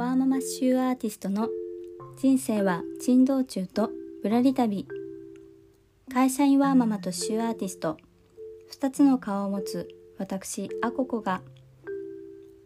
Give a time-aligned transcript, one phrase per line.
[0.00, 1.50] ワーママシューアーティストの
[2.16, 3.90] 人生は珍道中と
[4.22, 4.88] ぶらり旅。
[6.10, 7.98] 会社員ワーママとシューアーティスト。
[8.72, 11.42] 2つの顔を持つ私アココが。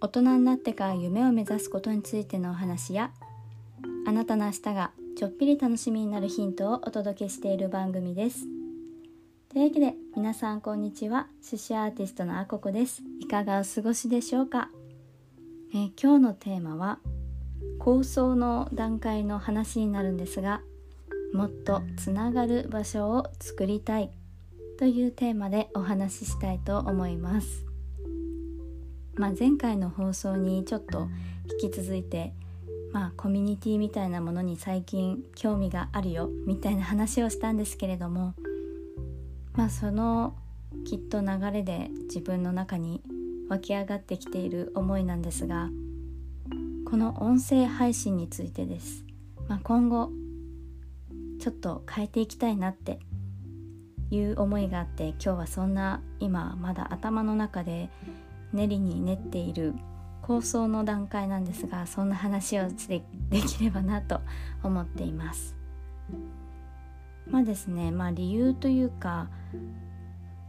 [0.01, 3.11] 大人になってから夢を目指すことについてのお話や
[4.07, 8.46] あなたの明日がちょっぴり楽しみになるヒントをお届けしている番組です。
[9.48, 11.27] というわけで皆さんこんにちは。
[11.43, 13.03] 寿司アーティストのあここです。
[13.19, 14.71] いかがお過ごしでしょうか、
[15.75, 17.01] え、今日のテーマは
[17.79, 20.63] 構想の段階の話になるんですが
[21.32, 24.11] もっとつながる場所を作りたい
[24.79, 27.67] というテーマでお話ししたいと思います、
[29.17, 31.09] まあ、前回の放送にちょっと
[31.61, 32.33] 引き続いて
[32.92, 38.34] まあコミュニティみたいなものに最近興味があるよみたいな話をしたんですけれども
[39.55, 40.37] まあその
[40.84, 43.03] きっと流れで自分の中に
[43.48, 45.70] 湧き上がってきている思いなんですが
[46.95, 49.05] この音声配信についてです、
[49.48, 50.11] まあ、今後
[51.41, 53.01] ちょっと変えていきたいなって
[54.12, 57.91] いう思いがあって今日はそんな今まだ頭の中で
[58.53, 59.75] 練りに練っている
[60.23, 64.20] 構想の段階なんですがそんな話をできればなと
[64.62, 65.56] 思っています。
[67.29, 69.31] まあですねまあ理由というか、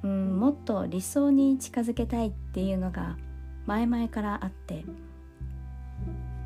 [0.03, 3.17] うん、もっと理想に近づけたいっていうのが
[3.65, 4.85] 前々からあって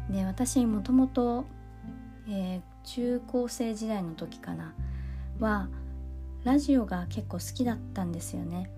[0.10, 1.46] で私もともと
[2.84, 4.74] 中高生時代の時かな
[5.40, 5.68] は
[6.44, 8.72] ラジオが結構好きだったんですよね。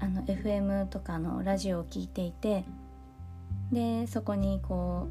[0.00, 2.64] あの FM とかのラジオを聴いていて
[3.70, 5.08] でそこにこ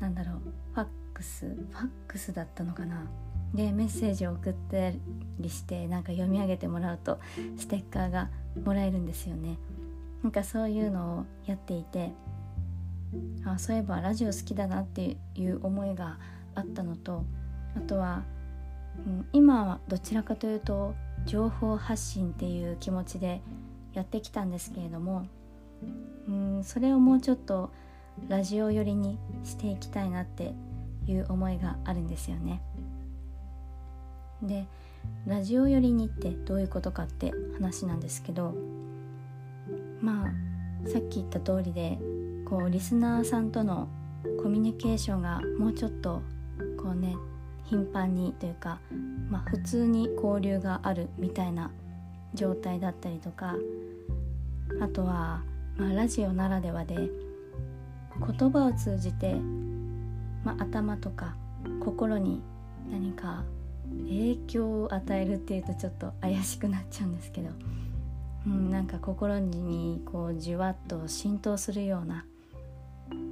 [0.00, 0.40] うなんだろう
[0.74, 3.06] ファックスファックスだったのかな
[3.54, 4.90] でメッセージを送った
[5.38, 7.20] りしてなんか読み上げてもらうと
[7.56, 8.28] ステッカーが
[8.64, 9.56] もらえるんですよね
[10.24, 12.12] なんかそういうのをやっていて
[13.44, 16.18] あそういえばラジオ好きだなっていう思いが
[16.54, 17.24] あったのと
[17.76, 18.22] あとは、
[19.06, 20.94] うん、今はどちらかというと
[21.26, 23.40] 情報発信っていう気持ちで
[23.92, 25.26] やってきたんですけれども、
[26.28, 27.70] うん、それをもうちょっと
[28.28, 30.54] ラジオ寄りにしていきたいなって
[31.06, 32.62] いう思いがあるんですよね。
[34.42, 34.66] で
[35.26, 38.54] ラジオ寄りにってどういうことかって話なんですけど
[40.00, 41.98] まあさっき言った通りで
[42.44, 43.88] こうリスナーさんとの
[44.42, 46.22] コミュニケーションがもうちょっと
[46.76, 47.16] こうね
[47.64, 48.80] 頻繁にというか、
[49.28, 51.70] まあ、普通に交流があるみたいな
[52.34, 53.54] 状態だったりとか
[54.80, 55.42] あとは、
[55.76, 59.34] まあ、ラジオならではで言葉を通じて、
[60.44, 61.36] まあ、頭とか
[61.80, 62.42] 心に
[62.90, 63.44] 何か
[64.06, 67.50] 影響を与えるっていうとちょっと怪しくなっちゃうんですけど、
[68.46, 72.24] うん、なんか心にこうじわっと浸透するような、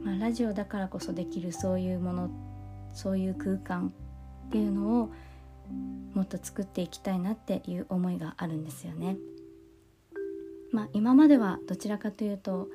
[0.03, 2.31] まあ、ラジオだからこそできるそういうもの
[2.93, 3.93] そういう空間
[4.49, 5.13] っていうのを
[6.15, 9.17] もっと作っていきたいなっていう思いがあるんですよね。
[10.73, 12.69] まあ、今まではどちらかというと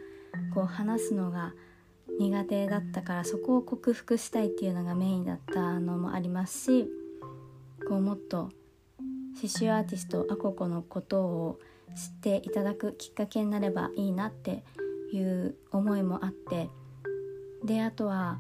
[0.54, 1.54] こう話すのが
[2.20, 6.90] 苦手だったからそこを克服したいっていうのがメインだったのもありますし
[7.88, 8.50] こうもっと
[9.36, 11.60] 刺繍アーティストアココのことを
[11.96, 14.64] 知っていただくきっかけになればいいなって
[15.12, 16.70] いう思いもあって
[17.64, 18.40] であとは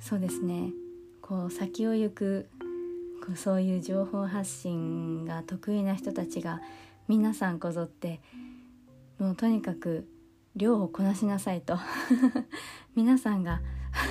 [0.00, 0.72] そうですね。
[1.20, 2.48] こう先を行く
[3.24, 6.60] こうそういう情報発信が得意な人たちが
[7.08, 8.20] 皆さんこぞって
[9.18, 10.06] もうとにかく
[10.54, 11.78] 量をこなしなさいと。
[12.94, 13.60] 皆さんが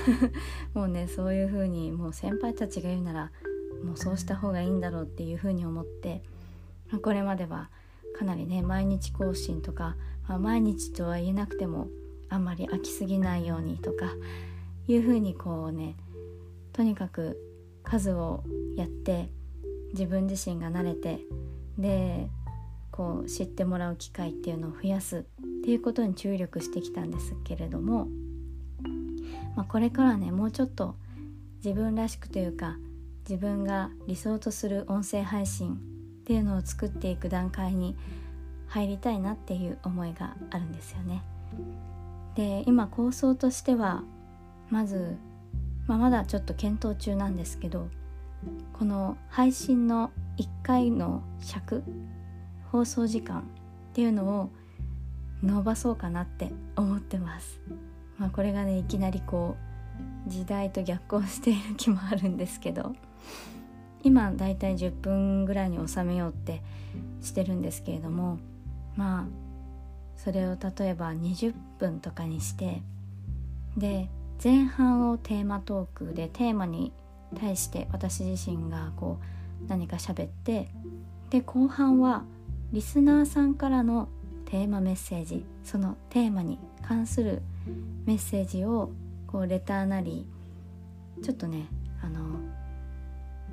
[0.74, 3.32] もうねそういう風にもう先輩たちが言うなら
[3.84, 6.24] もうそうした方がいいんだろうっていうふうに思って
[7.02, 7.70] これまでは
[8.18, 9.96] かなりね毎日更新とか、
[10.28, 11.88] まあ、毎日とは言えなくても
[12.34, 14.08] あんまり飽きすぎないようにとか
[14.88, 15.96] いうふうにこうね
[16.74, 17.38] とにかく
[17.84, 18.44] 数を
[18.76, 19.30] やって
[19.94, 21.20] 自分自身が慣れて
[21.78, 22.28] で
[22.92, 25.22] こう知ってもらう機会っていうのを増やすっ
[25.64, 28.08] ていうことに注力してきたんですけれども、
[29.56, 30.96] まあ、これからねもうちょっと
[31.64, 32.78] 自分らしくというか
[33.30, 35.78] 自分が理想とする音声配信っ
[36.26, 37.96] ていうのを作っていく段階に
[38.68, 41.24] 入りたいなっていう思いがあるんですよね。
[42.36, 44.04] で今構想としては
[44.70, 45.18] まず、
[45.88, 47.90] まあ、まだちょっと検討中なんですけど
[48.74, 51.84] この配信の1回の尺
[52.72, 53.44] 放送時間っ
[53.94, 54.50] ていうのを
[55.44, 57.60] 伸ばそうかなって思ってます。
[58.18, 59.58] まあ、これがねいきなりこ
[60.28, 62.96] う時代と逆行している気もあるんですけど
[64.04, 66.62] 今だいたい10分ぐらいに収めようって
[67.22, 68.38] してるんですけれども
[68.96, 69.43] まあ
[70.18, 72.82] それを例えば20分とかにして
[73.78, 74.10] で
[74.44, 76.92] 前半をテーマトークでテーマに
[77.40, 79.18] 対して私自身がこ
[79.66, 80.70] う何か喋って
[81.30, 82.24] で後半は
[82.72, 84.10] リスナーさんからの
[84.46, 87.42] テーマメッセージそのテーマに関する
[88.06, 88.92] メッセージを
[89.28, 90.28] こうレターなり
[91.24, 91.68] ちょっとね
[92.04, 92.40] あの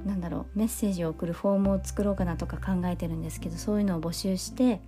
[0.04, 4.80] なんだろうメッセージを送るフォームを作ろうかなとか考えてるんですけどそういうのを募集して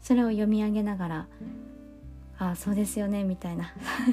[0.00, 1.26] それを読み上げながら
[2.38, 3.72] ああそうですよねみたいな。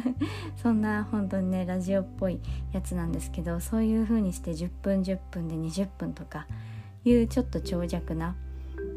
[0.58, 2.40] そんな本当にねラジオっぽい
[2.74, 6.48] やつなんですけどそういう風にして10分10分で20分とか
[7.04, 8.36] いうちょっと長尺な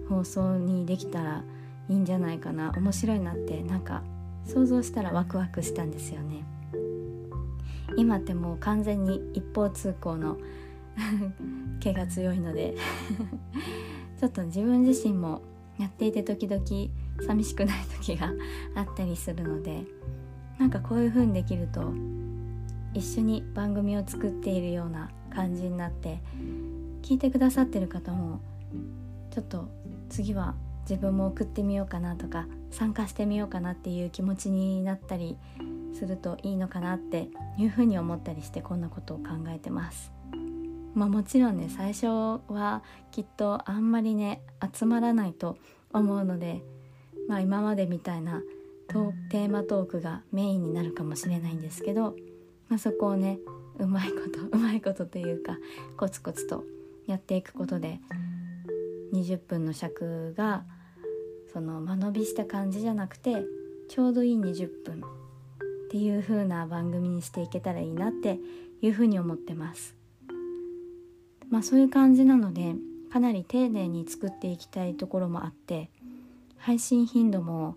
[0.09, 1.45] 放送にできたら
[1.91, 2.73] いいんじゃないかな。
[2.75, 4.03] 面白いなってなんか
[4.47, 6.45] 想像したらワクワクしたんですよね。
[7.97, 10.39] 今ってもう完全に一方通行の
[11.81, 12.77] 毛が強いので。
[14.19, 15.43] ちょっと自分自身も
[15.79, 16.63] やっていて時々
[17.27, 18.33] 寂しくない時が
[18.75, 19.85] あったりするので
[20.59, 21.93] なんかこういう風にできると
[22.95, 26.21] 一緒に番組を作っているような感じになって
[27.03, 28.41] 聞いてくださってる方も
[29.31, 29.69] ちょっと
[30.09, 30.55] 次は
[30.89, 35.37] 自分も送ってみようかなとか参加してみようかなっていう気持ちになったり
[35.95, 37.29] するといいのかなって
[37.59, 40.18] いうふうに思ったりしてこんなことを考えてます。
[40.99, 44.43] まあ、もちろんね最初はきっとあんまりね
[44.75, 45.57] 集まらないと
[45.93, 46.63] 思うので
[47.29, 48.43] まあ、今までみたいな
[49.31, 52.17] テーマトークがメインになるかもしれないんですけど、
[52.69, 53.39] まあ、そこをね
[53.79, 55.59] うまいこと うまいことというか
[55.99, 56.65] コツコツと
[57.07, 58.01] やっていくことで
[59.13, 60.65] 20分の尺が
[61.53, 63.45] その間延びした感じじゃなくて
[63.89, 65.03] ちょうどいい20分っ
[65.91, 68.41] ていう風な番組にしていけたらいいなって
[68.81, 69.98] いう風に思ってます。
[71.51, 72.75] まあそういう感じなので
[73.11, 75.91] かなり丁寧に作っていきたいところもあって
[76.59, 77.77] 配信頻度も、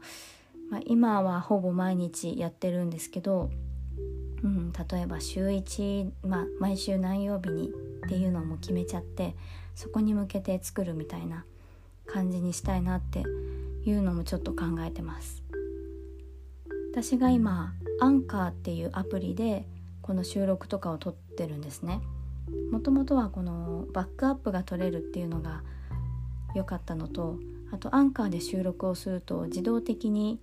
[0.69, 3.49] まあ、今はほぼ毎日やってるんですけど、
[4.43, 7.69] うん、例えば週1、まあ、毎週何曜日に
[8.05, 9.35] っていうのも決めちゃって
[9.75, 11.45] そこに向けて作るみたいな
[12.07, 13.23] 感じにしたいなって
[13.85, 15.43] いうのもちょっと考えてます。
[16.91, 19.65] 私が今アンカーっていうアプリで
[20.01, 22.01] この収録とかを撮ってるんですね。
[22.71, 25.61] もともとはこのバックアップが取れるっていうのが
[26.55, 27.37] 良かったのと
[27.71, 30.39] あとアンカーで収録をすると自動的に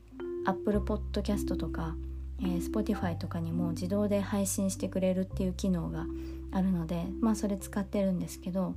[0.47, 1.95] Apple Podcast とか、
[2.41, 6.07] えー、Spotify とかにも自動で配信してくれるっていう機能が
[6.53, 8.75] あるのでまあそれ使ってるんですけど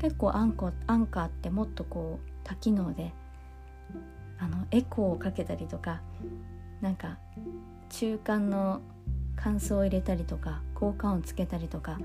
[0.00, 3.12] 結構アンコアンカーってもっとこう多機能で
[4.40, 6.00] あのエコーをかけたりとか
[6.80, 7.18] なんか
[7.90, 8.80] 中間の
[9.42, 11.98] 感想を入れたりとか効果音つけたりとか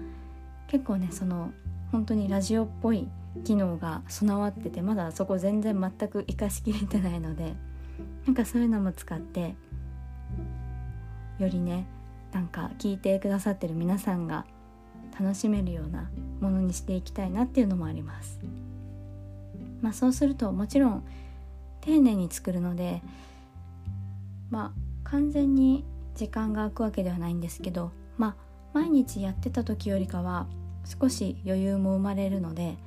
[0.67, 1.51] 結構ねその
[1.91, 3.07] 本当にラジオっぽい
[3.43, 7.53] 機能が備わっててまだそこ全然全く活かしきれてないので
[8.25, 9.55] なんかそういうのも使って
[11.39, 11.85] よりね
[12.33, 14.45] なんか聞いてくださってる皆さんが
[15.19, 16.09] 楽しめるような
[16.41, 18.39] ものにしていきたいなっていうのもあります。
[19.81, 21.03] まあそうするともちろん
[21.81, 23.01] 丁寧に作るので
[24.49, 25.85] まあ完全に
[26.17, 28.35] 時間が空くわけではないんですけどまあ
[28.73, 30.47] 毎日やってた時よりかは
[30.83, 32.77] 少し余裕も生まれるので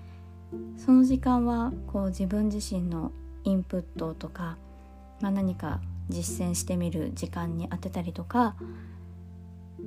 [0.76, 3.12] その時間はこう自分自身の
[3.44, 4.58] インプットとか、
[5.20, 8.56] まあ、何か実践してみる時間に当てたりとか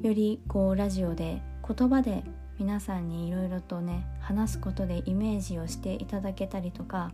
[0.01, 2.23] よりこうラジオで言葉で
[2.59, 7.12] 皆さんにいろいろとね話すことでイメージをしていただけたりとか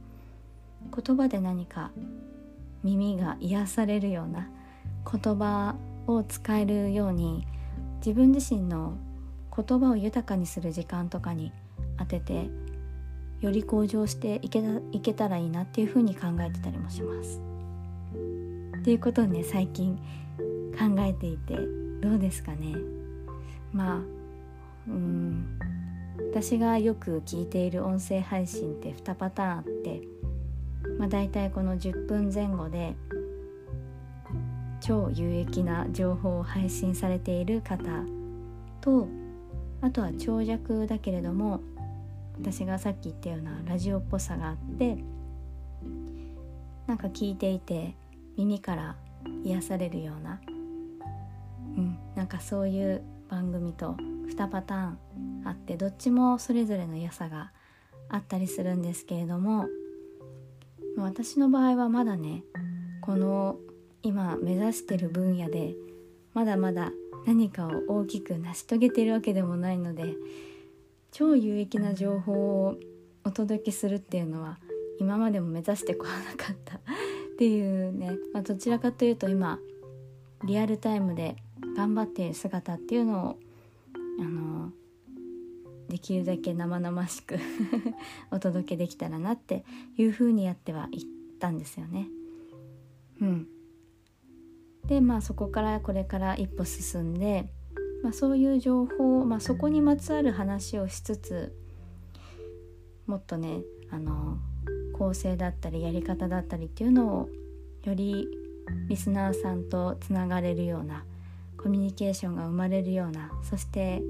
[0.95, 1.91] 言葉で何か
[2.83, 4.49] 耳が癒されるような
[5.11, 5.75] 言葉
[6.15, 7.47] を使えるように
[7.97, 8.97] 自分自身の
[9.55, 11.51] 言葉を豊かにする時間とかに
[11.97, 12.49] 当てて
[13.41, 17.41] より向上していけたいけたらいいなっていうふうに考えてたりもします。
[18.79, 19.95] っていうことをね最近
[20.77, 21.57] 考えていて
[22.01, 22.75] どうですかね
[23.73, 23.95] まあ
[24.87, 25.59] うん
[26.31, 30.01] 私がよく聞いている音声配信って2パターンあって、
[30.97, 32.95] まあ、大体この10分前後で
[34.79, 37.83] 超有益な情報を配信されている方
[38.81, 39.07] と
[39.81, 41.61] あとは長尺だけれども
[42.39, 44.97] 私がさっき言ったようなラジオっぽさがあって
[46.87, 47.95] なんか聞いていて
[48.37, 48.95] 耳から
[49.43, 50.39] 癒されるような、
[51.77, 53.95] うん、なんかそういう番組と
[54.35, 54.99] 2パターン
[55.45, 57.51] あってどっちもそれぞれの良さが
[58.09, 59.67] あったりするんですけれども
[60.97, 62.43] 私の場合はまだね
[63.01, 63.57] この
[64.03, 65.75] 今目指してる分野で
[66.33, 66.91] まだまだ
[67.25, 70.15] 何かを大きく成し遂げてるわけでもないので
[71.11, 72.75] 超有益な情報を
[73.25, 74.57] お届けするっていうのは
[74.99, 76.79] 今までも目指してこなかったっ
[77.37, 79.59] ていうね、まあ、どちらかというと今
[80.45, 81.35] リアルタイムで
[81.75, 83.39] 頑張っている姿っていうのを
[84.19, 84.71] あの
[85.89, 87.37] できるだけ生々しく
[88.31, 89.65] お届けできたらなって
[89.97, 91.05] いうふうにやってはいっ
[91.39, 92.07] たんですよね。
[93.21, 93.47] うん、
[94.89, 97.45] でまあそこからこれから一歩進んで、
[98.03, 101.55] まあ、そういう情報、まあ、そこにまつわる話をしつつ
[103.05, 103.59] もっとね
[103.91, 104.39] あの
[104.97, 107.29] 構成だったりやり方だったりっていうのを
[107.83, 108.27] より
[108.87, 111.05] リスナーさんとつながれるような
[111.55, 114.01] コミュニケーションが生まれるようなそして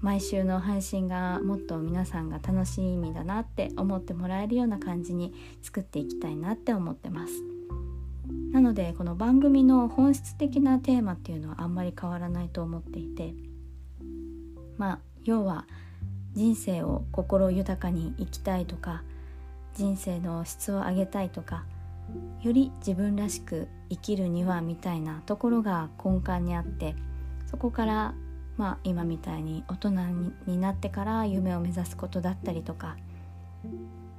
[0.00, 7.49] 毎週の配信がもっと皆さんが楽しみだなって思ってもらえるような感じに作っていきたいなって思ってます。
[8.52, 13.32] なのでこの番組の本質的なテーマっていうのはあんまり変わらないと思っていて
[14.76, 15.66] まあ要は
[16.34, 19.02] 人生を心豊かに生きたいとか
[19.74, 21.64] 人生の質を上げたいとか
[22.42, 26.96] より自分らしく生きるにはみたいなところが根幹にあって
[27.46, 28.14] そこから
[28.56, 29.90] まあ今みたいに大人
[30.46, 32.96] になってから夢を目指すことだったりとか、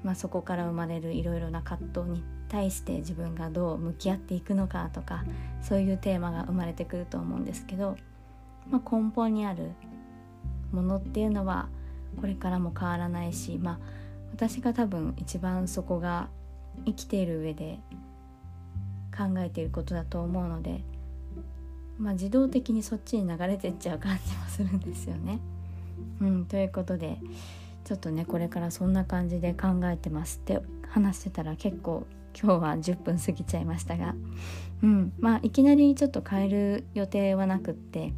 [0.03, 5.24] まあ、そこから生まれるいろいろな葛藤に対して自分がどう向き合っていくのかとか
[5.62, 7.98] そういうテーマが生まれてくると思うんですけど、
[8.70, 9.72] まあ、根本にある
[10.72, 11.70] ものっていうのは
[12.20, 13.79] これからも変わらないし、まあ、
[14.34, 16.29] 私が多分一番そこが
[16.86, 17.79] 生きている上で
[19.15, 20.84] 考えていることだと思うので、
[21.98, 25.39] まあ、自動的にそっちに流れてっちゃう感じもするんですよね。
[26.20, 27.17] うん、ということで
[27.83, 32.05] ちょっとねこれからそんな感じで考えてますって話してたら結構
[32.39, 34.15] 今日は10分過ぎちゃいましたが、
[34.83, 38.13] うん、まあいきなりちょっと変える予定はなくって。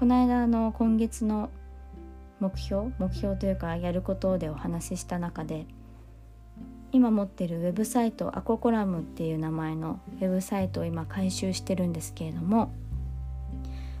[0.00, 1.50] この間の今月の
[2.40, 5.66] 目標目標というかやることでお話しした中で
[6.90, 12.72] 今持ってるウェブサイトアココラムっていう名前のウェブサイトを今改修してるんですけれども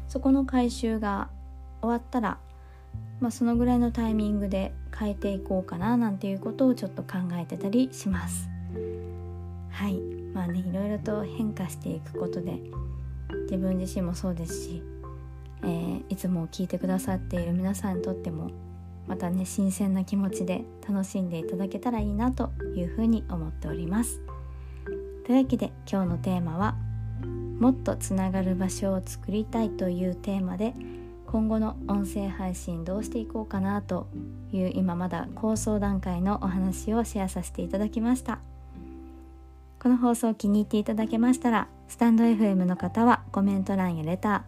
[0.08, 1.28] そこの改修が
[1.82, 2.38] 終わったら、
[3.20, 8.48] まあ、そのぐらいのタイミングで変えていこうかななんていうことをちょっと考えてたりします。
[9.70, 10.00] はい。
[10.34, 12.60] まあねいろいろと変化していくことで
[13.44, 14.82] 自分自身もそうですし、
[15.62, 18.50] えー、いつも聞いてくださっている皆さんにとっても
[19.06, 24.20] またね新鮮な気持ちで楽しんでいただけたらいいなというふうに思っております。
[25.26, 26.76] というわけで今日のテーマは
[27.58, 30.74] もっとつながる場所を作りたいというテーマで
[31.30, 34.08] 今後の音声配信どうしていこうかなと
[34.52, 38.40] いう今まだ構想段階のお話をシェアさせていただきました。
[39.80, 44.44] この放送を気に入っていただけましたらスタンド FM の方はコメント欄やレタ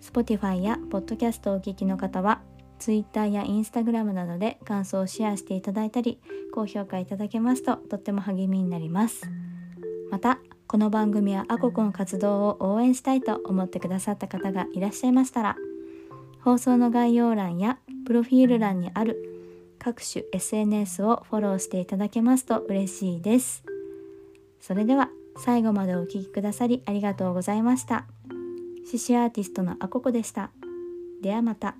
[0.00, 2.40] ー Spotify や Podcast をお聞きの方は
[2.78, 6.20] Twitter や Instagram などで感想をシェアしていただいたり
[6.54, 9.28] 高評価いただけますととっても励みになります。
[10.10, 10.38] また
[10.68, 15.56] この番組はアココの活動を応援したいと思ってくださった方がいらっしゃいましたら
[16.44, 19.16] 放送の概要欄やプロフィール欄にある
[19.78, 23.64] 各種 SNS をフォローしていただけますと嬉しいです。
[24.60, 25.08] それでは
[25.38, 28.06] 最後までお聴きくださりありがとうございました。
[28.90, 30.50] 獅子アーティストのあここでした。
[31.22, 31.76] ではまた。